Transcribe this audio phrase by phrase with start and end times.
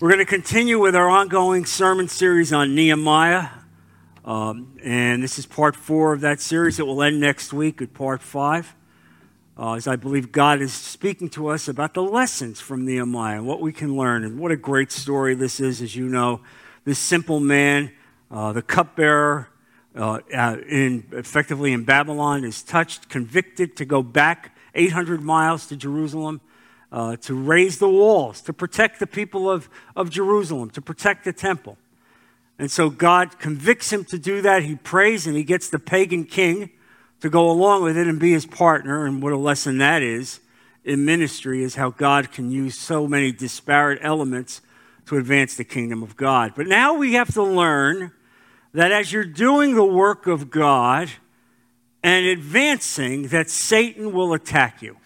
[0.00, 3.48] We're going to continue with our ongoing sermon series on Nehemiah.
[4.24, 6.78] Um, and this is part four of that series.
[6.78, 8.74] It will end next week at part five.
[9.58, 13.60] Uh, as I believe God is speaking to us about the lessons from Nehemiah what
[13.60, 14.24] we can learn.
[14.24, 16.40] And what a great story this is, as you know.
[16.86, 17.92] This simple man,
[18.30, 19.50] uh, the cupbearer,
[19.94, 20.20] uh
[20.66, 26.40] in, effectively in Babylon, is touched, convicted to go back 800 miles to Jerusalem
[26.92, 31.32] uh, to raise the walls, to protect the people of, of Jerusalem, to protect the
[31.32, 31.78] temple.
[32.58, 34.64] And so God convicts him to do that.
[34.64, 36.70] He prays and he gets the pagan king
[37.20, 39.06] to go along with it and be his partner.
[39.06, 40.40] And what a lesson that is
[40.84, 44.60] in ministry is how God can use so many disparate elements
[45.06, 46.52] to advance the kingdom of God.
[46.56, 48.12] But now we have to learn
[48.72, 51.10] that as you're doing the work of God
[52.02, 54.96] and advancing, that Satan will attack you.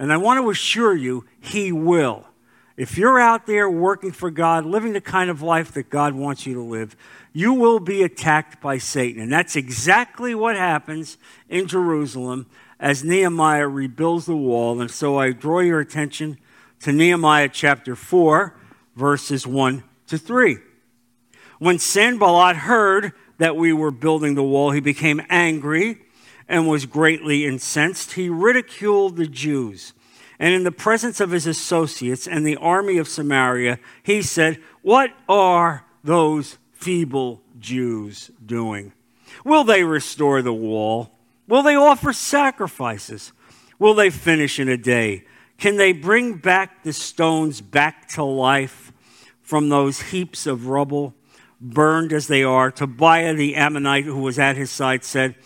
[0.00, 2.24] And I want to assure you, He will.
[2.78, 6.46] If you're out there working for God, living the kind of life that God wants
[6.46, 6.96] you to live,
[7.34, 9.20] you will be attacked by Satan.
[9.20, 11.18] And that's exactly what happens
[11.50, 12.46] in Jerusalem
[12.80, 14.80] as Nehemiah rebuilds the wall.
[14.80, 16.38] And so I draw your attention
[16.80, 18.56] to Nehemiah chapter 4,
[18.96, 20.56] verses 1 to 3.
[21.58, 25.98] When Sanballat heard that we were building the wall, he became angry
[26.50, 28.14] and was greatly incensed.
[28.14, 29.94] He ridiculed the Jews.
[30.40, 35.12] And in the presence of his associates and the army of Samaria, he said, What
[35.28, 38.92] are those feeble Jews doing?
[39.44, 41.12] Will they restore the wall?
[41.46, 43.32] Will they offer sacrifices?
[43.78, 45.24] Will they finish in a day?
[45.56, 48.92] Can they bring back the stones back to life
[49.40, 51.14] from those heaps of rubble,
[51.60, 52.72] burned as they are?
[52.72, 55.36] Tobiah the Ammonite, who was at his side, said,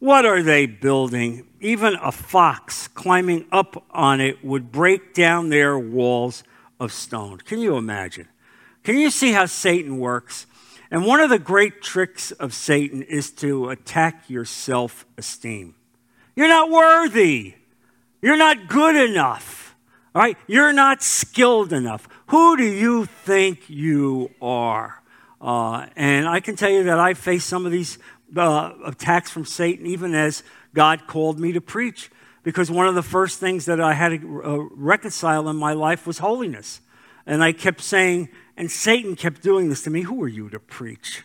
[0.00, 1.46] what are they building?
[1.60, 6.42] Even a fox climbing up on it would break down their walls
[6.80, 7.38] of stone.
[7.38, 8.26] Can you imagine?
[8.82, 10.46] Can you see how Satan works?
[10.90, 15.74] And one of the great tricks of Satan is to attack your self esteem.
[16.34, 17.54] You're not worthy.
[18.22, 19.76] You're not good enough.
[20.14, 20.36] All right?
[20.46, 22.08] You're not skilled enough.
[22.28, 25.02] Who do you think you are?
[25.40, 27.98] Uh, and I can tell you that I face some of these
[28.36, 30.42] uh, attacks from Satan, even as
[30.74, 32.10] God called me to preach.
[32.42, 36.06] Because one of the first things that I had to uh, reconcile in my life
[36.06, 36.80] was holiness.
[37.26, 40.58] And I kept saying, and Satan kept doing this to me Who are you to
[40.58, 41.22] preach?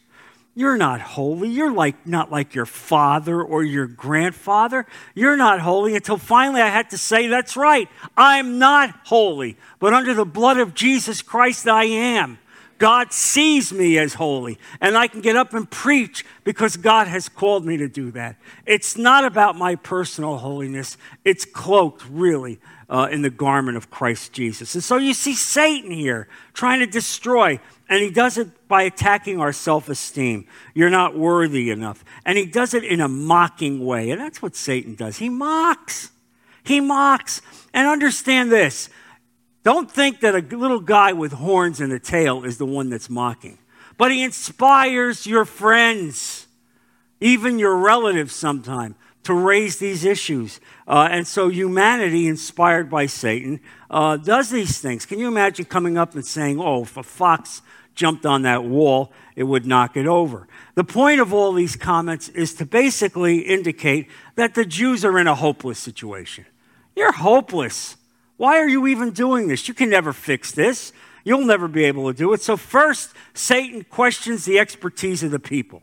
[0.58, 1.50] You're not holy.
[1.50, 4.86] You're like not like your father or your grandfather.
[5.14, 7.90] You're not holy until finally I had to say, That's right.
[8.16, 12.40] I'm not holy, but under the blood of Jesus Christ I am.
[12.85, 17.28] God sees me as holy, and I can get up and preach because God has
[17.28, 18.35] called me to do that.
[18.68, 24.34] It's not about my personal holiness, it's cloaked really uh, in the garment of Christ
[24.34, 24.75] Jesus.
[24.75, 27.59] And so you see Satan here trying to destroy,
[27.90, 30.45] and he does it by attacking our self esteem.
[30.75, 32.06] You're not worthy enough.
[32.24, 35.18] And he does it in a mocking way, and that's what Satan does.
[35.18, 36.12] He mocks.
[36.63, 37.41] He mocks.
[37.74, 38.91] And understand this
[39.66, 43.09] don't think that a little guy with horns and a tail is the one that's
[43.09, 43.58] mocking,
[43.98, 46.46] but he inspires your friends,
[47.20, 50.59] even your relatives sometimes, to raise these issues.
[50.88, 53.59] Uh, and so humanity, inspired by Satan,
[53.90, 55.04] uh, does these things.
[55.04, 57.64] Can you imagine coming up and saying, oh, if a fox
[57.96, 60.48] jumped on that wall, it would knock it over?
[60.75, 65.25] The point of all these comments is to basically indicate that the Jews are in
[65.25, 66.46] a hopeless situation.
[66.96, 67.98] You're hopeless.
[68.38, 69.68] Why are you even doing this?
[69.68, 70.91] You can never fix this.
[71.23, 72.41] You'll never be able to do it.
[72.41, 75.81] So, first, Satan questions the expertise of the people.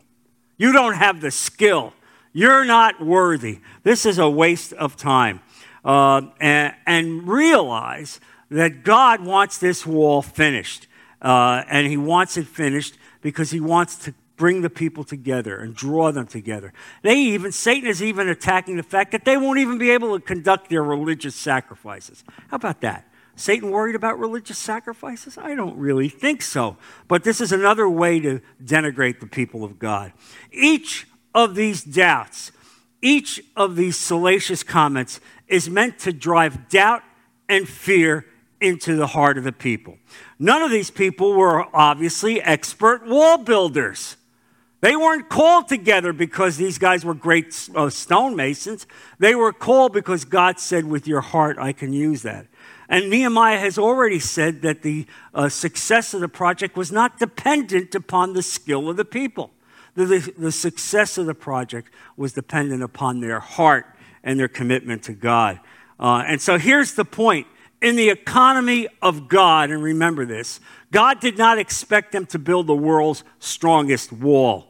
[0.57, 1.93] You don't have the skill.
[2.31, 3.59] You're not worthy.
[3.83, 5.41] This is a waste of time.
[5.83, 10.87] Uh, and, and, realize that God wants this wall finished.
[11.21, 14.13] Uh, and He wants it finished because He wants to
[14.43, 16.73] bring the people together and draw them together.
[17.01, 20.25] They even, Satan is even attacking the fact that they won't even be able to
[20.25, 22.25] conduct their religious sacrifices.
[22.49, 23.07] How about that?
[23.37, 25.37] Satan worried about religious sacrifices?
[25.37, 26.75] I don't really think so.
[27.07, 30.11] But this is another way to denigrate the people of God.
[30.51, 32.51] Each of these doubts,
[33.01, 37.01] each of these salacious comments is meant to drive doubt
[37.47, 38.25] and fear
[38.59, 39.99] into the heart of the people.
[40.37, 44.17] None of these people were obviously expert wall builders.
[44.83, 48.85] They weren't called together because these guys were great uh, stonemasons.
[49.17, 52.47] They were called because God said, with your heart, I can use that.
[52.89, 57.95] And Nehemiah has already said that the uh, success of the project was not dependent
[57.95, 59.51] upon the skill of the people.
[59.95, 63.85] The, the, the success of the project was dependent upon their heart
[64.21, 65.61] and their commitment to God.
[65.97, 67.47] Uh, and so here's the point
[67.81, 70.59] in the economy of God, and remember this,
[70.91, 74.67] God did not expect them to build the world's strongest wall,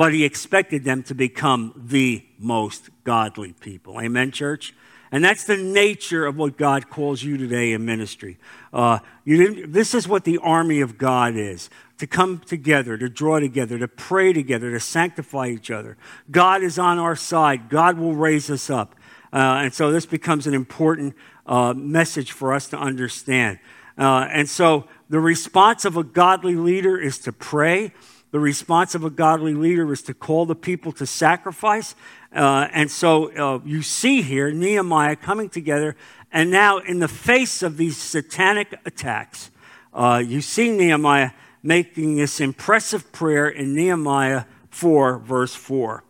[0.00, 4.00] but He expected them to become the most godly people.
[4.00, 4.74] Amen, church?
[5.12, 8.38] And that's the nature of what God calls you today in ministry.
[8.72, 11.68] Uh, this is what the army of God is
[11.98, 15.98] to come together, to draw together, to pray together, to sanctify each other.
[16.30, 17.68] God is on our side.
[17.68, 18.94] God will raise us up.
[19.34, 21.14] Uh, and so this becomes an important
[21.44, 23.58] uh, message for us to understand.
[23.98, 27.92] Uh, and so the response of a godly leader is to pray.
[28.30, 31.94] The response of a godly leader is to call the people to sacrifice.
[32.34, 35.96] Uh, and so uh, you see here Nehemiah coming together,
[36.30, 39.50] and now in the face of these satanic attacks,
[39.92, 41.30] uh, you see Nehemiah
[41.62, 46.04] making this impressive prayer in Nehemiah 4, verse 4.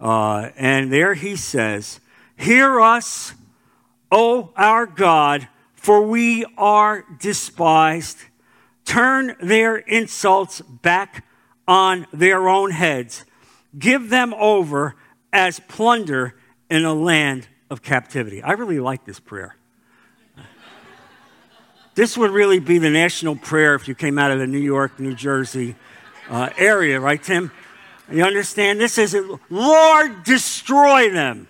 [0.00, 2.00] Uh, and there he says,
[2.36, 3.34] Hear us,
[4.10, 8.18] O our God, for we are despised.
[8.84, 11.24] Turn their insults back
[11.70, 13.24] on their own heads.
[13.78, 14.96] Give them over
[15.32, 16.34] as plunder
[16.68, 18.42] in a land of captivity.
[18.42, 19.54] I really like this prayer.
[21.94, 24.98] This would really be the national prayer if you came out of the New York,
[24.98, 25.76] New Jersey
[26.28, 27.52] uh, area, right, Tim?
[28.10, 28.80] You understand?
[28.80, 29.16] This is,
[29.48, 31.46] Lord, destroy them.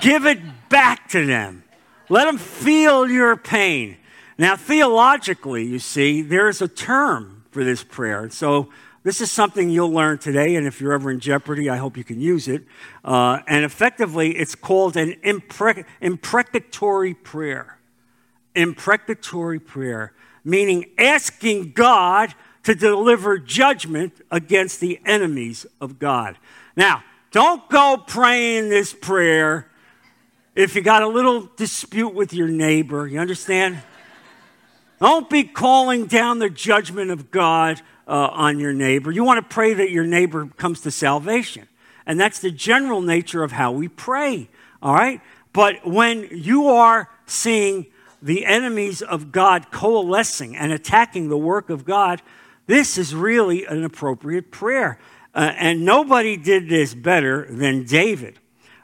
[0.00, 0.38] Give it
[0.70, 1.62] back to them.
[2.08, 3.98] Let them feel your pain.
[4.38, 8.30] Now, theologically, you see, there is a term for this prayer.
[8.30, 8.70] So,
[9.02, 12.04] this is something you'll learn today, and if you're ever in jeopardy, I hope you
[12.04, 12.64] can use it.
[13.02, 17.78] Uh, and effectively, it's called an impre- imprecatory prayer.
[18.54, 20.12] Imprecatory prayer,
[20.44, 26.36] meaning asking God to deliver judgment against the enemies of God.
[26.76, 29.70] Now, don't go praying this prayer
[30.54, 33.06] if you got a little dispute with your neighbor.
[33.06, 33.80] You understand?
[35.00, 39.10] Don't be calling down the judgment of God uh, on your neighbor.
[39.10, 41.68] You want to pray that your neighbor comes to salvation.
[42.06, 44.48] And that's the general nature of how we pray,
[44.82, 45.20] all right?
[45.52, 47.86] But when you are seeing
[48.20, 52.20] the enemies of God coalescing and attacking the work of God,
[52.66, 54.98] this is really an appropriate prayer.
[55.34, 58.38] Uh, and nobody did this better than David,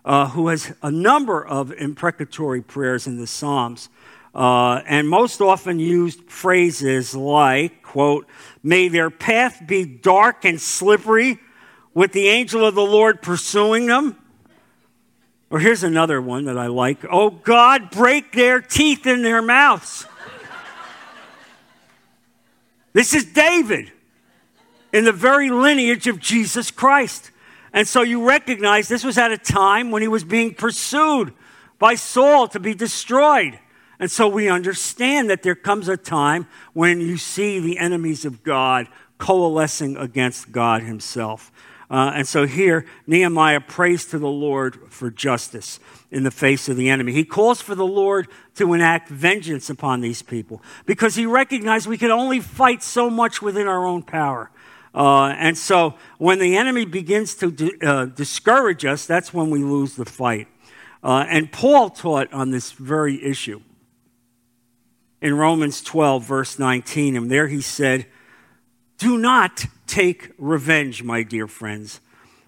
[0.04, 3.88] uh, who has a number of imprecatory prayers in the Psalms.
[4.36, 8.28] Uh, and most often used phrases like, quote,
[8.62, 11.38] may their path be dark and slippery
[11.94, 14.14] with the angel of the Lord pursuing them.
[15.48, 16.98] Or here's another one that I like.
[17.10, 20.04] Oh God, break their teeth in their mouths.
[22.92, 23.90] this is David
[24.92, 27.30] in the very lineage of Jesus Christ.
[27.72, 31.32] And so you recognize this was at a time when he was being pursued
[31.78, 33.58] by Saul to be destroyed.
[33.98, 38.43] And so we understand that there comes a time when you see the enemies of
[38.43, 38.88] God
[39.19, 41.50] coalescing against God Himself.
[41.88, 45.78] Uh, and so here, Nehemiah prays to the Lord for justice
[46.10, 47.12] in the face of the enemy.
[47.12, 48.26] He calls for the Lord
[48.56, 53.40] to enact vengeance upon these people because he recognized we can only fight so much
[53.40, 54.50] within our own power.
[54.94, 59.94] Uh, and so when the enemy begins to uh, discourage us, that's when we lose
[59.94, 60.49] the fight.
[61.04, 63.60] Uh, and Paul taught on this very issue
[65.20, 67.16] in Romans 12, verse 19.
[67.16, 68.06] And there he said,
[68.98, 72.00] Do not take revenge, my dear friends,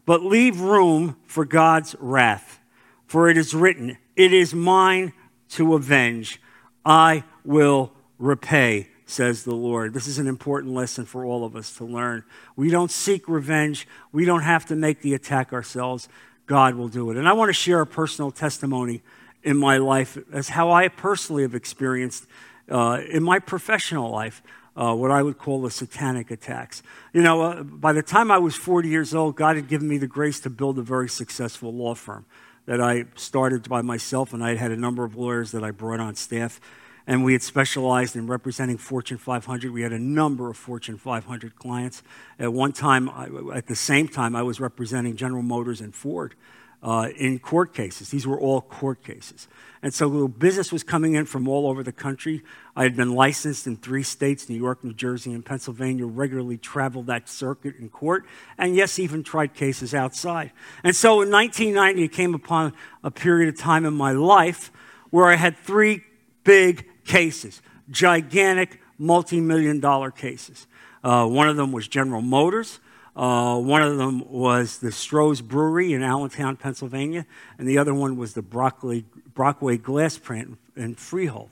[0.04, 2.60] but leave room for God's wrath.
[3.06, 5.12] For it is written, It is mine
[5.50, 6.40] to avenge.
[6.84, 9.94] I will repay, says the Lord.
[9.94, 12.24] This is an important lesson for all of us to learn.
[12.56, 16.08] We don't seek revenge, we don't have to make the attack ourselves.
[16.46, 17.18] God will do it.
[17.18, 19.02] And I want to share a personal testimony
[19.42, 22.26] in my life as how I personally have experienced
[22.70, 24.42] uh, in my professional life,
[24.76, 26.82] uh, what I would call the satanic attacks.
[27.12, 29.98] You know, uh, by the time I was 40 years old, God had given me
[29.98, 32.26] the grace to build a very successful law firm
[32.66, 36.00] that I started by myself, and I had a number of lawyers that I brought
[36.00, 36.60] on staff.
[37.06, 39.72] And we had specialized in representing Fortune 500.
[39.72, 42.02] We had a number of Fortune 500 clients.
[42.38, 43.08] At one time,
[43.54, 46.34] at the same time, I was representing General Motors and Ford
[46.82, 48.10] uh, in court cases.
[48.10, 49.48] These were all court cases.
[49.82, 52.42] And so business was coming in from all over the country.
[52.74, 57.06] I had been licensed in three states New York, New Jersey, and Pennsylvania, regularly traveled
[57.06, 60.50] that circuit in court, and yes, even tried cases outside.
[60.82, 62.72] And so in 1990, it came upon
[63.04, 64.72] a period of time in my life
[65.10, 66.02] where I had three
[66.42, 70.66] big cases, gigantic, multi million dollar cases.
[71.04, 72.80] Uh, one of them was General Motors.
[73.18, 77.26] Uh, one of them was the Stroh's Brewery in Allentown, Pennsylvania,
[77.58, 81.50] and the other one was the Brockway, Brockway Glass Plant in Freehold.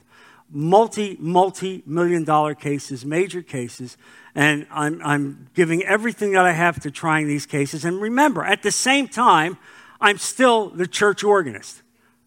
[0.49, 3.97] Multi, multi million dollar cases, major cases,
[4.33, 7.85] and I'm, I'm giving everything that I have to trying these cases.
[7.85, 9.59] And remember, at the same time,
[10.01, 11.83] I'm still the church organist.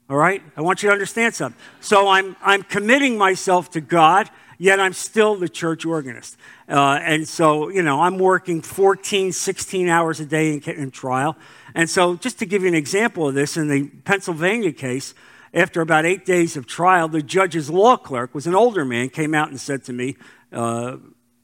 [0.10, 0.44] All right?
[0.58, 1.62] I want you to understand something.
[1.80, 4.30] So I'm, I'm committing myself to God
[4.60, 6.38] yet I'm still the church organist.
[6.68, 11.36] Uh, and so, you know, I'm working 14, 16 hours a day in, in trial.
[11.74, 15.16] And so, just to give you an example of this, in the Pennsylvania case,
[15.54, 19.34] after about eight days of trial, the judge's law clerk was an older man, came
[19.34, 20.16] out and said to me,
[20.52, 20.98] uh,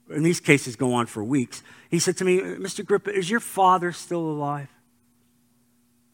[0.09, 1.63] and these cases go on for weeks.
[1.89, 2.85] He said to me, Mr.
[2.85, 4.69] Grippa, is your father still alive?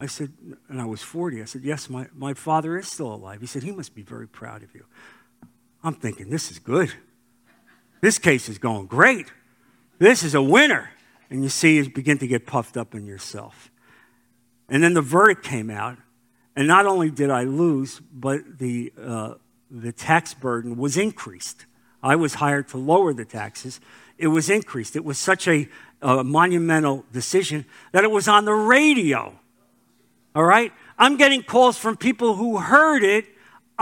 [0.00, 0.32] I said,
[0.68, 1.42] and I was 40.
[1.42, 3.40] I said, Yes, my, my father is still alive.
[3.40, 4.84] He said, He must be very proud of you.
[5.84, 6.92] I'm thinking, this is good.
[8.00, 9.32] This case is going great.
[9.98, 10.90] This is a winner.
[11.30, 13.70] And you see, you begin to get puffed up in yourself.
[14.68, 15.98] And then the verdict came out,
[16.56, 19.34] and not only did I lose, but the, uh,
[19.70, 21.66] the tax burden was increased.
[22.02, 23.80] I was hired to lower the taxes.
[24.18, 24.96] It was increased.
[24.96, 25.68] It was such a,
[26.00, 29.38] a monumental decision that it was on the radio.
[30.34, 30.72] All right?
[30.98, 33.26] I'm getting calls from people who heard it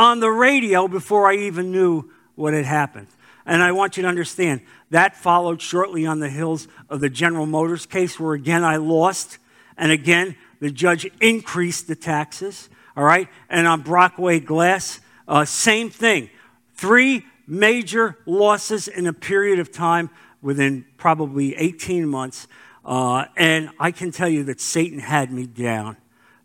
[0.01, 3.09] on the radio before I even knew what had happened.
[3.45, 7.45] And I want you to understand that followed shortly on the heels of the General
[7.45, 9.37] Motors case, where again I lost.
[9.77, 12.71] And again, the judge increased the taxes.
[12.97, 13.29] All right.
[13.51, 16.31] And on Brockway Glass, uh, same thing.
[16.75, 20.09] Three major losses in a period of time
[20.41, 22.49] within probably 18 months.
[22.87, 25.99] Uh, and I can tell you that Satan had me down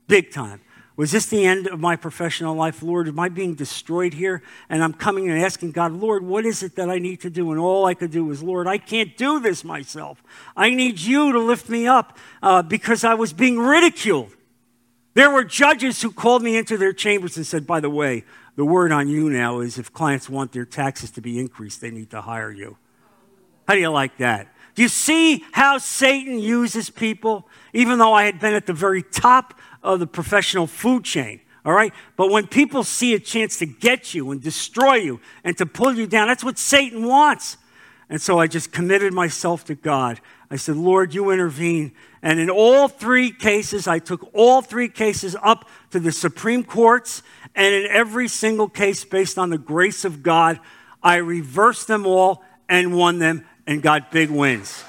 [0.08, 0.60] big time.
[0.98, 3.10] Was this the end of my professional life, Lord?
[3.10, 4.42] Am I being destroyed here?
[4.70, 7.52] And I'm coming and asking God, Lord, what is it that I need to do?
[7.52, 10.24] And all I could do was, Lord, I can't do this myself.
[10.56, 14.32] I need you to lift me up uh, because I was being ridiculed.
[15.16, 18.24] There were judges who called me into their chambers and said, by the way,
[18.56, 21.92] the word on you now is if clients want their taxes to be increased, they
[21.92, 22.78] need to hire you.
[23.68, 24.54] How do you like that?
[24.76, 27.48] Do you see how Satan uses people?
[27.74, 31.40] Even though I had been at the very top of the professional food chain.
[31.64, 31.94] All right?
[32.16, 35.94] But when people see a chance to get you and destroy you and to pull
[35.94, 37.58] you down, that's what Satan wants.
[38.10, 40.20] And so I just committed myself to God.
[40.52, 41.92] I said, Lord, you intervene.
[42.22, 47.24] And in all three cases, I took all three cases up to the Supreme Courts.
[47.56, 50.60] And in every single case, based on the grace of God,
[51.02, 54.84] I reversed them all and won them and got big wins.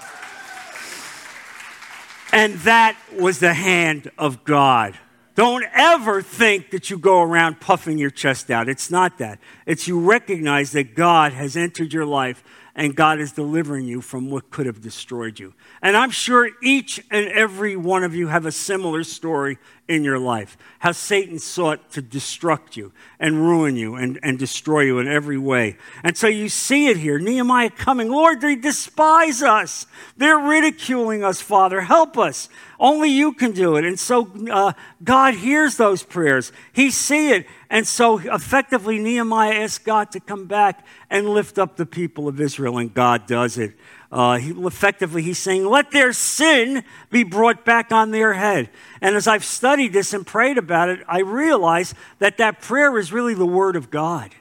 [2.33, 4.99] And that was the hand of God.
[5.37, 8.71] Don't ever think that you go around puffing your chest out.
[8.71, 9.39] It's not that.
[9.67, 12.43] It's you recognize that God has entered your life
[12.75, 15.55] and God is delivering you from what could have destroyed you.
[15.83, 20.19] And I'm sure each and every one of you have a similar story in your
[20.19, 25.09] life how Satan sought to destruct you and ruin you and, and destroy you in
[25.09, 25.77] every way.
[26.05, 29.87] And so you see it here Nehemiah coming, Lord, they despise us.
[30.17, 31.81] They're ridiculing us, Father.
[31.81, 32.49] Help us.
[32.79, 33.85] Only you can do it.
[33.85, 36.53] And so uh, God hears those prayers.
[36.73, 37.47] He see it.
[37.69, 42.41] And so effectively, Nehemiah asks God to come back and lift up the people of
[42.41, 43.75] Israel, and God does it.
[44.11, 48.71] Uh, he, effectively, he's saying, let their sin be brought back on their head.
[49.01, 53.13] And as I've studied this and prayed about it, I realize that that prayer is
[53.13, 54.33] really the Word of God.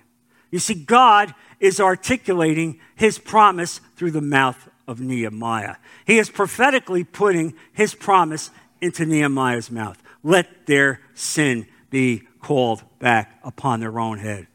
[0.52, 5.78] You see, God is articulating His promise through the mouth of Nehemiah.
[6.06, 10.02] He is prophetically putting His promise into Nehemiah's mouth.
[10.24, 14.48] Let their sin be called back upon their own head.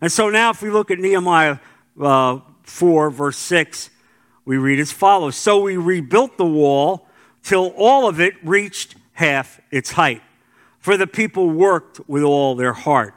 [0.00, 1.58] And so now, if we look at Nehemiah
[2.00, 3.90] uh, 4, verse 6,
[4.44, 7.06] we read as follows So we rebuilt the wall
[7.42, 10.22] till all of it reached half its height,
[10.78, 13.14] for the people worked with all their heart.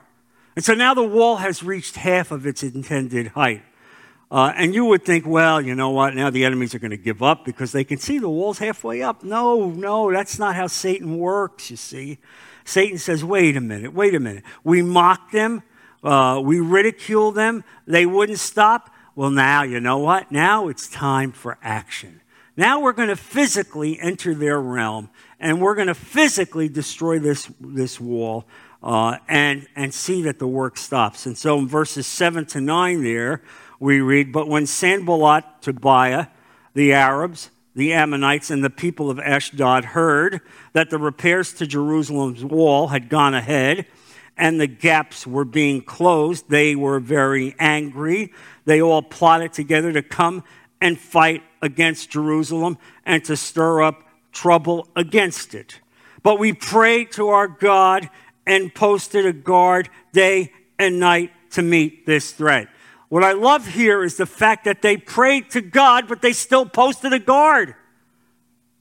[0.55, 3.63] And so now the wall has reached half of its intended height.
[4.29, 6.13] Uh, and you would think, well, you know what?
[6.13, 9.01] Now the enemies are going to give up because they can see the wall's halfway
[9.01, 9.23] up.
[9.23, 12.17] No, no, that's not how Satan works, you see.
[12.65, 14.43] Satan says, wait a minute, wait a minute.
[14.65, 15.63] We mocked them,
[16.03, 18.93] uh, we ridiculed them, they wouldn't stop.
[19.17, 20.31] Well, now, you know what?
[20.31, 22.21] Now it's time for action.
[22.55, 25.09] Now we're going to physically enter their realm
[25.39, 28.45] and we're going to physically destroy this, this wall
[28.83, 31.25] uh, and, and see that the work stops.
[31.25, 33.41] And so in verses 7 to 9 there,
[33.79, 36.27] we read, But when Sanballat, Tobiah,
[36.75, 40.41] the Arabs, the Ammonites, and the people of Ashdod heard
[40.73, 43.87] that the repairs to Jerusalem's wall had gone ahead
[44.37, 48.31] and the gaps were being closed, they were very angry
[48.67, 50.43] they all plotted together to come
[50.81, 54.03] and fight against Jerusalem and to stir up
[54.33, 55.79] trouble against it.
[56.21, 58.09] But we prayed to our God
[58.45, 62.67] and posted a guard day and night to meet this threat.
[63.07, 66.65] What I love here is the fact that they prayed to God, but they still
[66.65, 67.73] posted a guard.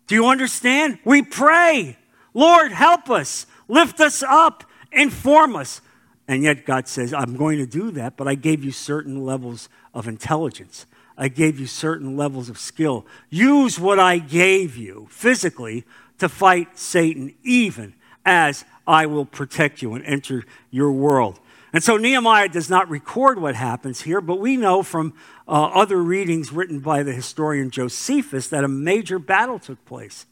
[0.08, 0.98] Do you understand?
[1.04, 1.96] We pray,
[2.34, 4.64] Lord, help us, lift us up,
[4.96, 5.80] inform us.
[6.28, 9.68] And yet God says, I'm going to do that, but I gave you certain levels
[9.94, 10.86] of intelligence.
[11.16, 13.06] I gave you certain levels of skill.
[13.30, 15.84] Use what I gave you physically
[16.18, 21.38] to fight Satan, even as I will protect you and enter your world.
[21.72, 25.14] And so Nehemiah does not record what happens here, but we know from
[25.46, 30.26] uh, other readings written by the historian Josephus that a major battle took place.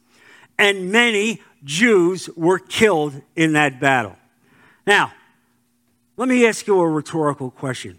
[0.58, 4.16] And many Jews were killed in that battle.
[4.86, 5.12] Now,
[6.16, 7.98] let me ask you a rhetorical question.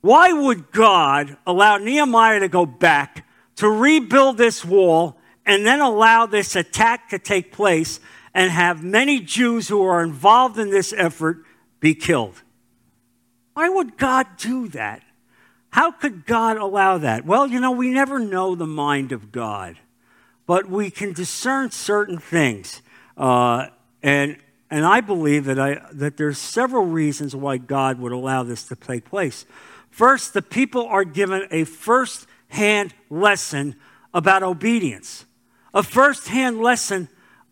[0.00, 6.26] Why would God allow Nehemiah to go back to rebuild this wall and then allow
[6.26, 8.00] this attack to take place
[8.32, 11.44] and have many Jews who are involved in this effort
[11.80, 12.42] be killed?
[13.54, 15.02] Why would God do that?
[15.70, 17.26] How could God allow that?
[17.26, 19.76] Well, you know, we never know the mind of God,
[20.46, 22.80] but we can discern certain things.
[23.16, 23.66] Uh,
[24.02, 24.38] and
[24.70, 28.76] and I believe that, I, that there's several reasons why God would allow this to
[28.76, 29.44] take place.
[29.90, 33.74] First, the people are given a first hand lesson
[34.14, 35.26] about obedience,
[35.74, 37.08] a first hand lesson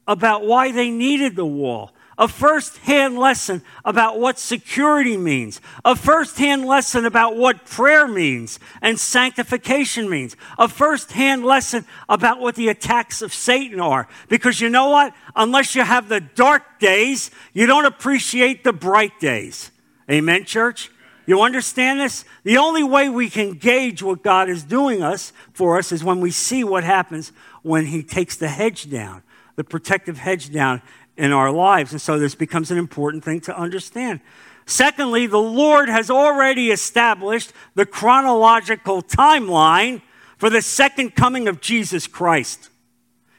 [0.07, 5.95] about why they needed the wall, a first hand lesson about what security means, a
[5.95, 12.41] first hand lesson about what prayer means and sanctification means, a first hand lesson about
[12.41, 14.09] what the attacks of Satan are.
[14.29, 15.15] Because you know what?
[15.37, 19.71] Unless you have the dark days, you don't appreciate the bright days.
[20.11, 20.91] Amen, church?
[21.25, 22.25] You understand this?
[22.43, 26.21] The only way we can gauge what God is doing us for us is when
[26.21, 27.33] we see what happens
[27.63, 29.23] when He takes the hedge down,
[29.55, 30.81] the protective hedge down
[31.19, 31.93] in our lives.
[31.93, 34.21] And so this becomes an important thing to understand.
[34.65, 40.01] Secondly, the Lord has already established the chronological timeline
[40.37, 42.71] for the second coming of Jesus Christ.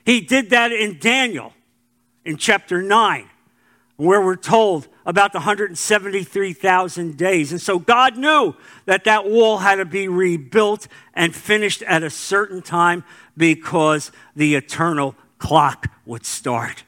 [0.05, 1.53] He did that in Daniel
[2.25, 3.29] in chapter 9
[3.95, 7.51] where we're told about the 173,000 days.
[7.51, 12.09] And so God knew that that wall had to be rebuilt and finished at a
[12.09, 13.03] certain time
[13.35, 16.85] because the eternal clock would start.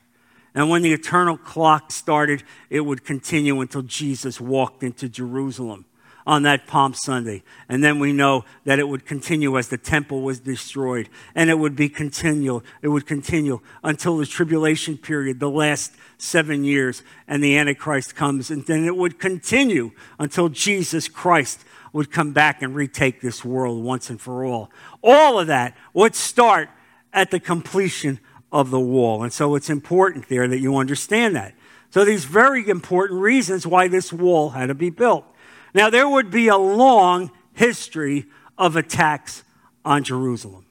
[0.54, 5.86] And when the eternal clock started, it would continue until Jesus walked into Jerusalem
[6.26, 7.44] on that Palm Sunday.
[7.70, 11.10] And then we know that it would continue as the temple was destroyed.
[11.36, 12.64] And it would be continual.
[12.82, 18.52] It would continue until the tribulation period, the last seven years, and the Antichrist comes.
[18.52, 23.84] And then it would continue until Jesus Christ would come back and retake this world
[23.84, 24.72] once and for all.
[25.04, 26.70] All of that would start
[27.14, 28.20] at the completion
[28.52, 29.24] of the wall.
[29.24, 31.54] And so it's important there that you understand that.
[31.90, 35.26] So these very important reasons why this wall had to be built.
[35.74, 38.26] Now, there would be a long history
[38.58, 39.44] of attacks
[39.86, 40.66] on Jerusalem.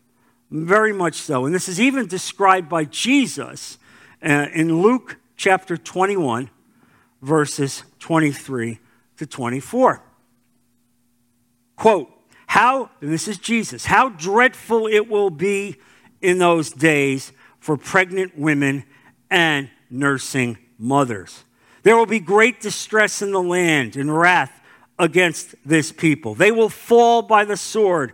[0.50, 1.46] Very much so.
[1.46, 3.78] And this is even described by Jesus
[4.22, 6.50] uh, in Luke chapter 21,
[7.22, 8.78] verses 23
[9.18, 10.02] to 24.
[11.76, 12.10] Quote,
[12.46, 15.76] how, this is Jesus, how dreadful it will be
[16.20, 18.84] in those days for pregnant women
[19.30, 21.44] and nursing mothers.
[21.82, 24.60] There will be great distress in the land and wrath
[24.98, 26.34] against this people.
[26.34, 28.12] They will fall by the sword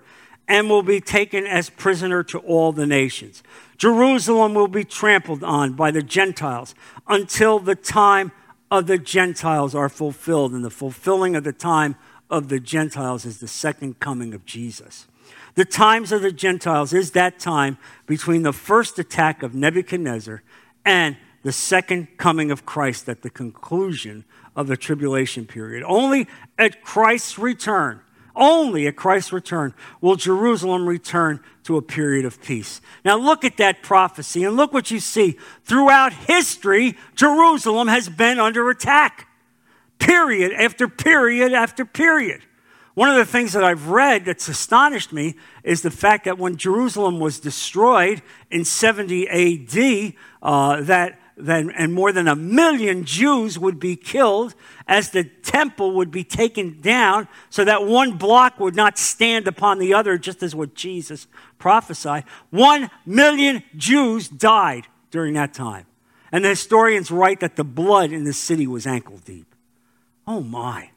[0.48, 3.42] and will be taken as prisoner to all the nations.
[3.78, 6.74] Jerusalem will be trampled on by the Gentiles
[7.09, 8.30] until the time
[8.70, 10.52] of the Gentiles are fulfilled.
[10.52, 11.96] And the fulfilling of the time
[12.30, 15.06] of the Gentiles is the second coming of Jesus.
[15.57, 20.42] The times of the Gentiles is that time between the first attack of Nebuchadnezzar
[20.85, 25.83] and the second coming of Christ at the conclusion of the tribulation period.
[25.87, 28.01] Only at Christ's return,
[28.35, 32.83] only at Christ's return will Jerusalem return to a period of peace.
[33.03, 35.38] Now look at that prophecy and look what you see.
[35.64, 39.27] Throughout history, Jerusalem has been under attack.
[39.99, 42.42] Period after period after period.
[42.96, 46.56] One of the things that I've read that's astonished me is the fact that when
[46.56, 53.59] Jerusalem was destroyed in 70 AD, uh, that than, and more than a million Jews
[53.59, 54.54] would be killed
[54.88, 59.78] as the temple would be taken down so that one block would not stand upon
[59.78, 61.26] the other, just as what Jesus
[61.59, 62.24] prophesied.
[62.48, 65.85] One million Jews died during that time.
[66.32, 69.54] And the historians write that the blood in the city was ankle deep.
[70.26, 70.88] Oh my.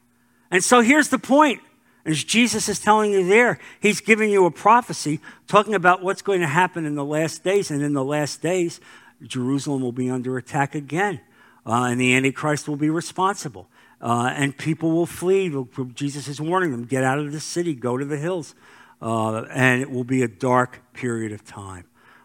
[0.50, 1.60] And so here's the point
[2.04, 6.40] As Jesus is telling you there, he's giving you a prophecy talking about what's going
[6.40, 7.70] to happen in the last days.
[7.70, 8.80] And in the last days,
[9.22, 11.20] Jerusalem will be under attack again,
[11.66, 13.68] uh, and the Antichrist will be responsible.
[14.00, 15.54] Uh, and people will flee.
[15.94, 18.54] Jesus is warning them get out of the city, go to the hills.
[19.02, 21.84] Uh, and it will be a dark period of time.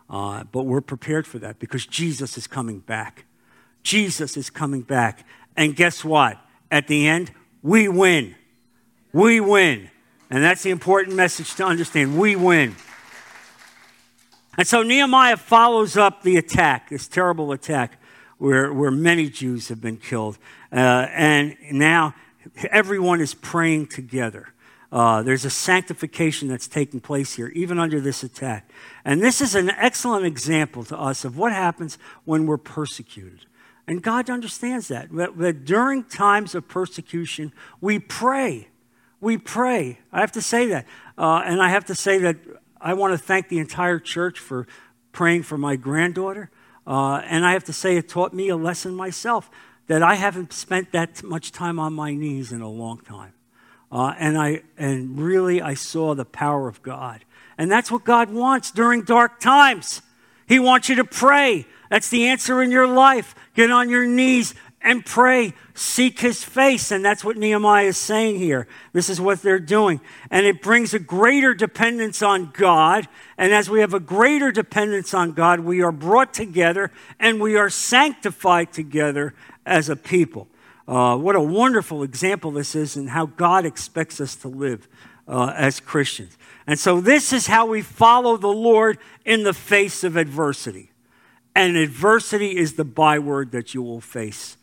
[0.10, 3.26] Uh, but we're prepared for that because Jesus is coming back.
[3.84, 5.26] Jesus is coming back.
[5.58, 6.38] And guess what?
[6.70, 8.36] At the end, we win.
[9.16, 9.90] We win.
[10.30, 12.18] And that's the important message to understand.
[12.20, 12.76] We win.
[14.58, 17.98] And so Nehemiah follows up the attack, this terrible attack
[18.40, 20.38] where, where many Jews have been killed.
[20.70, 22.14] Uh, and now
[22.70, 24.50] everyone is praying together.
[24.92, 28.70] Uh, there's a sanctification that's taking place here, even under this attack.
[29.06, 33.46] And this is an excellent example to us of what happens when we're persecuted.
[33.88, 38.68] And God understands that, that, that during times of persecution, we pray
[39.22, 40.00] we pray.
[40.12, 40.86] I have to say that.
[41.18, 42.38] Uh, and I have to say that
[42.80, 44.68] I want to thank the entire church for
[45.12, 46.52] praying for my granddaughter.
[46.86, 49.50] Uh, and I have to say, it taught me a lesson myself
[49.88, 53.34] that I haven't spent that much time on my knees in a long time.
[53.92, 57.24] Uh, and, I, and really, I saw the power of God.
[57.58, 60.02] And that's what God wants during dark times.
[60.48, 61.66] He wants you to pray.
[61.90, 63.36] That's the answer in your life.
[63.56, 64.54] Get on your knees
[64.86, 66.92] and pray, seek his face.
[66.92, 68.68] And that's what Nehemiah is saying here.
[68.94, 70.00] This is what they're doing.
[70.30, 73.08] And it brings a greater dependence on God.
[73.36, 77.58] And as we have a greater dependence on God, we are brought together and we
[77.58, 79.34] are sanctified together
[79.66, 80.48] as a people.
[80.88, 84.88] Uh, what a wonderful example this is and how God expects us to live
[85.28, 86.38] uh, as Christians.
[86.68, 90.92] And so, this is how we follow the Lord in the face of adversity.
[91.56, 94.58] And adversity is the byword that you will face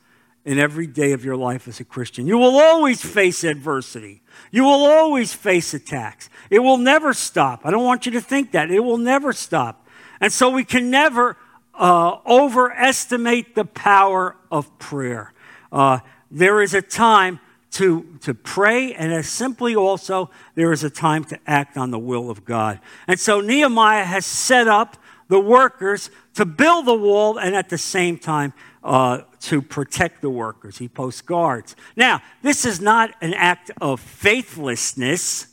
[0.45, 2.27] in every day of your life as a Christian.
[2.27, 4.23] You will always face adversity.
[4.51, 6.29] You will always face attacks.
[6.51, 7.61] It will never stop.
[7.65, 8.71] I don't want you to think that.
[8.71, 9.87] It will never stop.
[10.21, 11.37] And so we can never
[11.75, 15.33] uh, overestimate the power of prayer.
[15.71, 16.01] Uh,
[16.31, 17.41] there is a time
[17.73, 21.99] to, to pray, and as simply also, there is a time to act on the
[21.99, 22.81] will of God.
[23.07, 27.79] And so Nehemiah has set up the workers to build the wall and at the
[27.79, 30.79] same time uh, to protect the workers.
[30.79, 31.77] He posts guards.
[31.97, 35.47] Now, this is not an act of faithlessness,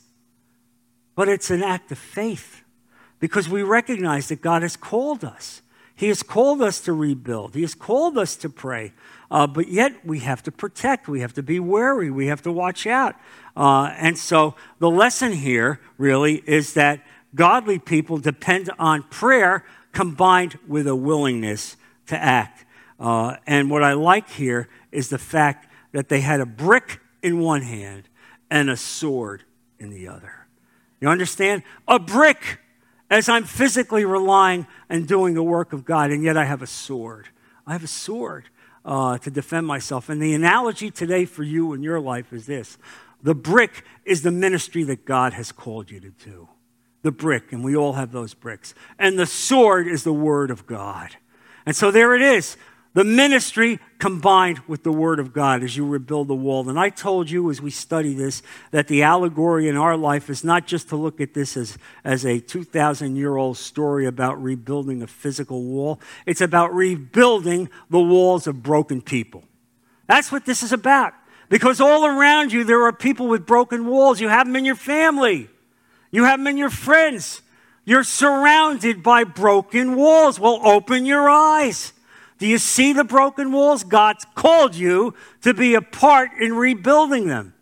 [1.14, 2.62] but it's an act of faith
[3.18, 5.62] because we recognize that God has called us.
[5.94, 8.92] He has called us to rebuild, He has called us to pray.
[9.30, 12.50] Uh, but yet we have to protect, we have to be wary, we have to
[12.50, 13.14] watch out.
[13.56, 17.00] Uh, and so the lesson here really is that
[17.34, 21.76] godly people depend on prayer combined with a willingness
[22.06, 22.64] to act.
[22.98, 27.40] Uh, and what I like here is the fact that they had a brick in
[27.40, 28.08] one hand
[28.50, 29.44] and a sword
[29.78, 30.46] in the other.
[31.00, 31.62] You understand?
[31.88, 32.58] A brick
[33.08, 36.66] as I'm physically relying and doing the work of God, and yet I have a
[36.66, 37.28] sword.
[37.66, 38.44] I have a sword
[38.84, 40.08] uh, to defend myself.
[40.08, 42.78] And the analogy today for you in your life is this
[43.22, 46.48] the brick is the ministry that God has called you to do.
[47.02, 48.74] The brick, and we all have those bricks.
[48.98, 51.16] And the sword is the word of God.
[51.64, 52.56] And so there it is
[52.92, 56.68] the ministry combined with the Word of God as you rebuild the wall.
[56.68, 60.42] And I told you as we study this that the allegory in our life is
[60.42, 65.02] not just to look at this as, as a 2,000 year old story about rebuilding
[65.02, 69.44] a physical wall, it's about rebuilding the walls of broken people.
[70.08, 71.14] That's what this is about.
[71.48, 74.20] Because all around you, there are people with broken walls.
[74.20, 75.48] You have them in your family,
[76.10, 77.42] you have them in your friends.
[77.84, 80.38] You're surrounded by broken walls.
[80.38, 81.92] Well, open your eyes.
[82.38, 83.84] Do you see the broken walls?
[83.84, 87.54] God's called you to be a part in rebuilding them.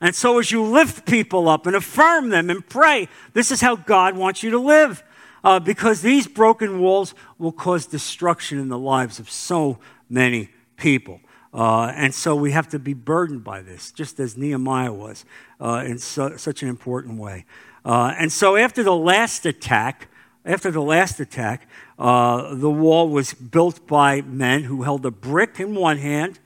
[0.00, 3.76] And so, as you lift people up and affirm them and pray, this is how
[3.76, 5.02] God wants you to live.
[5.42, 9.78] Uh, because these broken walls will cause destruction in the lives of so
[10.10, 11.20] many people.
[11.54, 15.24] Uh, and so we have to be burdened by this, just as Nehemiah was
[15.60, 17.46] uh, in so, such an important way.
[17.86, 20.08] Uh, and so, after the last attack,
[20.44, 21.68] after the last attack,
[22.00, 26.40] uh, the wall was built by men who held a brick in one hand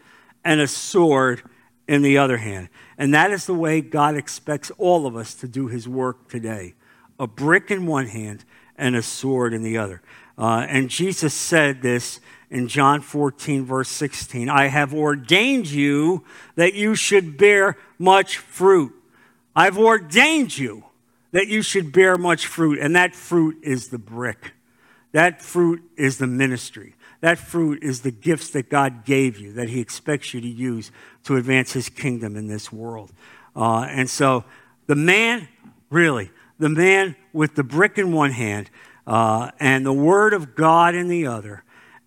[0.44, 1.42] and a sword
[1.88, 2.68] in the other hand.
[2.98, 6.74] And that is the way God expects all of us to do his work today
[7.18, 8.44] a brick in one hand
[8.76, 10.02] and a sword in the other.
[10.36, 16.22] Uh, and Jesus said this in John 14, verse 16 I have ordained you
[16.56, 18.92] that you should bear much fruit.
[19.56, 20.84] I've ordained you
[21.32, 24.52] that you should bear much fruit, and that fruit is the brick.
[25.12, 26.94] That fruit is the ministry.
[27.20, 30.90] That fruit is the gifts that God gave you, that He expects you to use
[31.24, 33.12] to advance His kingdom in this world.
[33.54, 34.44] Uh, and so
[34.90, 35.46] The man,
[35.88, 38.68] really, the man with the brick in one hand
[39.06, 41.62] uh, and the word of God in the other,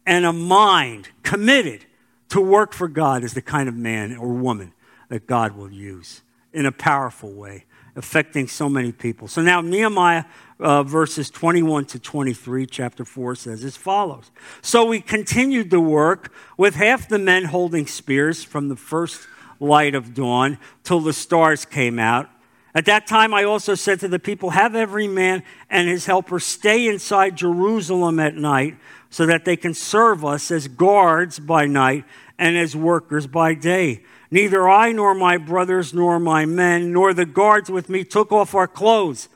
[0.06, 1.86] and a mind committed
[2.28, 4.74] to work for God is the kind of man or woman
[5.08, 7.64] that God will use in a powerful way,
[7.96, 9.28] affecting so many people.
[9.28, 10.26] So now, Nehemiah
[10.60, 16.34] uh, verses 21 to 23, chapter 4 says as follows So we continued the work
[16.58, 19.28] with half the men holding spears from the first
[19.60, 22.30] light of dawn till the stars came out.
[22.76, 26.40] At that time, I also said to the people, Have every man and his helper
[26.40, 28.78] stay inside Jerusalem at night
[29.10, 32.06] so that they can serve us as guards by night
[32.40, 34.04] and as workers by day.
[34.34, 38.56] Neither I nor my brothers nor my men nor the guards with me took off
[38.56, 39.30] our clothes.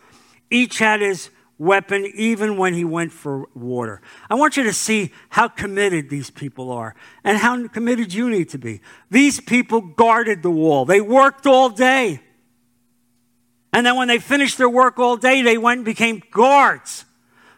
[0.50, 1.30] Each had his
[1.60, 4.02] weapon even when he went for water.
[4.28, 8.50] I want you to see how committed these people are and how committed you need
[8.50, 8.82] to be.
[9.12, 12.20] These people guarded the wall, they worked all day.
[13.72, 17.06] And then when they finished their work all day, they went and became guards.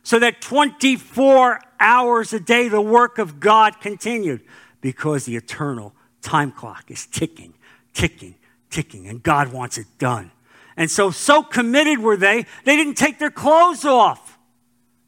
[0.04, 4.42] So that 24 hours a day, the work of God continued
[4.82, 7.54] because the eternal time clock is ticking,
[7.94, 8.36] ticking,
[8.70, 10.32] ticking, and God wants it done.
[10.78, 14.38] And so, so committed were they, they didn't take their clothes off.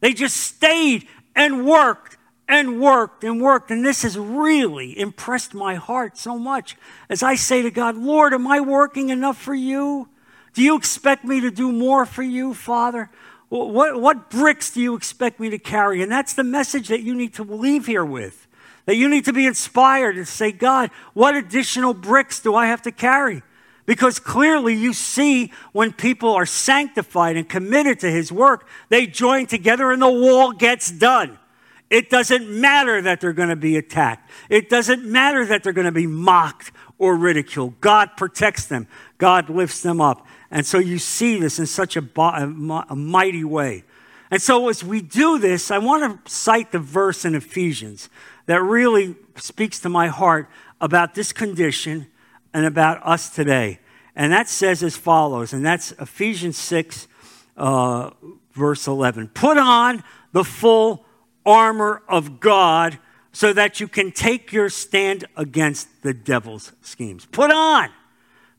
[0.00, 3.70] They just stayed and worked and worked and worked.
[3.70, 6.76] And this has really impressed my heart so much
[7.08, 10.08] as I say to God, Lord, am I working enough for you?
[10.52, 13.10] Do you expect me to do more for you, Father?
[13.48, 16.02] What, what bricks do you expect me to carry?
[16.02, 18.46] And that's the message that you need to leave here with.
[18.86, 22.82] That you need to be inspired and say, God, what additional bricks do I have
[22.82, 23.42] to carry?
[23.86, 29.46] Because clearly you see when people are sanctified and committed to his work, they join
[29.46, 31.38] together and the wall gets done.
[31.90, 34.30] It doesn't matter that they're going to be attacked.
[34.48, 37.80] It doesn't matter that they're going to be mocked or ridiculed.
[37.80, 38.86] God protects them.
[39.18, 40.26] God lifts them up.
[40.50, 43.84] And so you see this in such a, a mighty way.
[44.30, 48.08] And so as we do this, I want to cite the verse in Ephesians
[48.46, 50.48] that really speaks to my heart
[50.80, 52.06] about this condition
[52.52, 53.78] and about us today.
[54.14, 57.08] And that says as follows, and that's Ephesians 6,
[57.56, 58.10] uh,
[58.52, 59.28] verse 11.
[59.28, 61.04] Put on the full
[61.46, 62.98] armor of God
[63.32, 67.24] so that you can take your stand against the devil's schemes.
[67.26, 67.88] Put on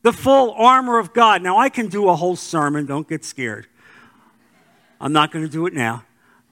[0.02, 1.42] the full armor of God.
[1.42, 3.68] Now, I can do a whole sermon, don't get scared.
[5.00, 6.04] I'm not going to do it now.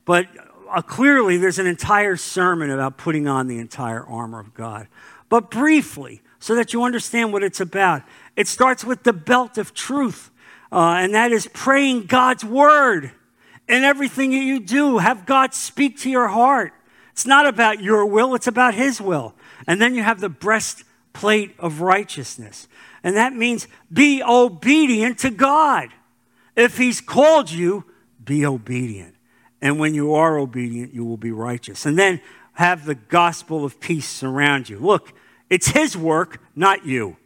[0.04, 0.26] But
[0.72, 4.88] uh, clearly, there's an entire sermon about putting on the entire armor of God.
[5.28, 8.02] But briefly, so that you understand what it's about,
[8.36, 10.30] it starts with the belt of truth,
[10.72, 13.12] uh, and that is praying God's word
[13.68, 14.98] in everything that you do.
[14.98, 16.72] Have God speak to your heart.
[17.12, 19.34] It's not about your will, it's about His will.
[19.66, 22.66] And then you have the breastplate of righteousness.
[23.04, 25.90] And that means be obedient to God.
[26.56, 27.84] If He's called you,
[28.24, 29.11] be obedient.
[29.62, 31.86] And when you are obedient, you will be righteous.
[31.86, 32.20] And then
[32.54, 34.78] have the gospel of peace surround you.
[34.78, 35.14] Look,
[35.48, 37.16] it's His work, not you.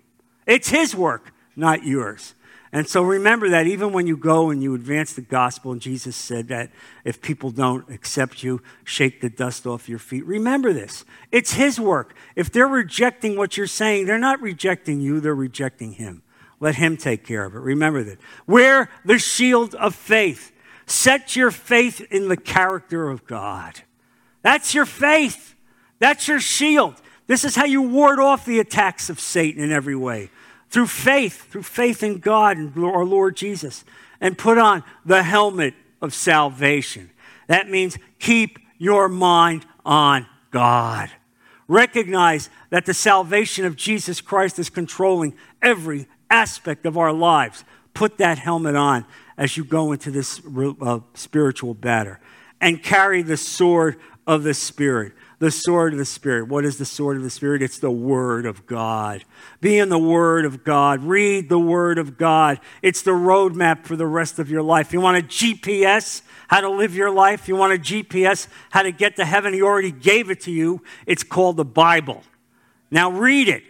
[0.47, 2.35] It's His work, not yours.
[2.73, 6.15] And so remember that even when you go and you advance the gospel, and Jesus
[6.15, 6.71] said that
[7.05, 10.27] if people don't accept you, shake the dust off your feet.
[10.27, 11.05] Remember this.
[11.33, 12.15] It's His work.
[12.35, 16.23] If they're rejecting what you're saying, they're not rejecting you, they're rejecting Him.
[16.61, 17.61] Let Him take care of it.
[17.61, 18.19] Remember that.
[18.47, 20.53] Wear the shield of faith.
[20.87, 23.81] Set your faith in the character of God.
[24.43, 25.55] That's your faith.
[25.99, 26.95] That's your shield.
[27.27, 30.31] This is how you ward off the attacks of Satan in every way
[30.69, 33.85] through faith, through faith in God and our Lord Jesus,
[34.21, 37.11] and put on the helmet of salvation.
[37.47, 41.11] That means keep your mind on God.
[41.69, 47.65] Recognize that the salvation of Jesus Christ is controlling every aspect of our lives.
[47.95, 50.41] Put that helmet on as you go into this
[50.81, 52.17] uh, spiritual battle
[52.61, 53.97] and carry the sword
[54.27, 56.49] of the Spirit the sword of the Spirit.
[56.49, 57.63] What is the sword of the Spirit?
[57.63, 59.25] It's the Word of God.
[59.61, 61.03] Be in the Word of God.
[61.03, 62.59] Read the Word of God.
[62.83, 64.93] It's the roadmap for the rest of your life.
[64.93, 66.23] You want a GPS?
[66.49, 67.49] How to live your life?
[67.49, 68.49] You want a GPS?
[68.71, 69.53] How to get to heaven?
[69.53, 70.83] He already gave it to you.
[71.07, 72.23] It's called the Bible.
[72.91, 73.63] Now read it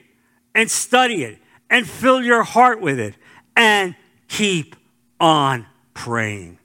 [0.55, 3.14] and study it and fill your heart with it
[3.57, 3.96] and
[4.29, 4.76] keep
[5.20, 6.59] on praying.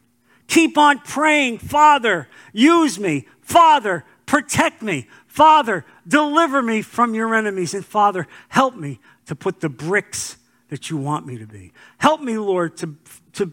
[0.47, 1.59] Keep on praying.
[1.59, 3.27] Father, use me.
[3.41, 5.09] Father, Protect me.
[5.27, 7.73] Father, deliver me from your enemies.
[7.73, 10.37] And Father, help me to put the bricks
[10.69, 11.73] that you want me to be.
[11.97, 12.95] Help me, Lord, to,
[13.33, 13.51] to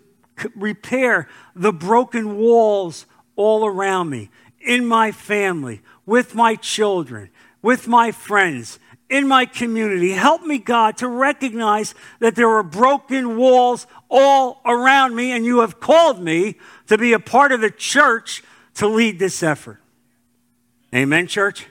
[0.54, 4.30] repair the broken walls all around me,
[4.61, 7.30] in my family, with my children,
[7.61, 8.78] with my friends,
[9.09, 10.12] in my community.
[10.12, 15.61] Help me, God, to recognize that there are broken walls all around me, and you
[15.61, 16.57] have called me
[16.88, 18.42] to be a part of the church
[18.75, 19.81] to lead this effort.
[20.94, 21.66] Amen, church?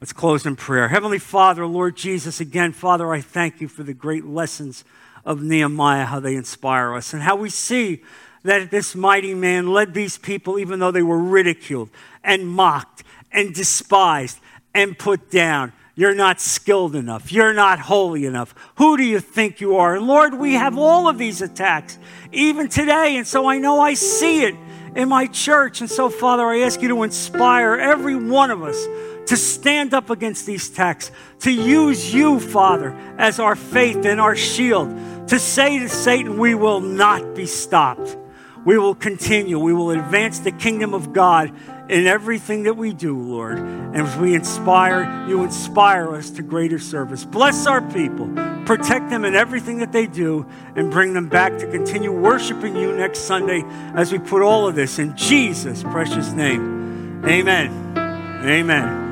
[0.00, 0.88] Let's close in prayer.
[0.88, 4.84] Heavenly Father, Lord Jesus, again, Father, I thank you for the great lessons
[5.24, 8.02] of Nehemiah, how they inspire us, and how we see
[8.42, 11.90] that this mighty man led these people even though they were ridiculed
[12.24, 14.40] and mocked and despised
[14.74, 15.72] and put down.
[15.94, 17.30] You're not skilled enough.
[17.30, 18.54] You're not holy enough.
[18.76, 19.96] Who do you think you are?
[19.96, 21.98] And Lord, we have all of these attacks,
[22.32, 23.16] even today.
[23.16, 24.54] And so I know I see it
[24.96, 25.80] in my church.
[25.80, 28.86] And so, Father, I ask you to inspire every one of us
[29.26, 34.34] to stand up against these attacks, to use you, Father, as our faith and our
[34.34, 34.88] shield,
[35.28, 38.16] to say to Satan, we will not be stopped.
[38.64, 39.58] We will continue.
[39.58, 41.52] We will advance the kingdom of God
[41.88, 43.58] in everything that we do, Lord.
[43.58, 47.24] And as we inspire, you inspire us to greater service.
[47.24, 48.28] Bless our people,
[48.64, 52.92] protect them in everything that they do, and bring them back to continue worshiping you
[52.96, 53.62] next Sunday
[53.94, 57.24] as we put all of this in Jesus' precious name.
[57.26, 57.70] Amen.
[58.44, 59.11] Amen.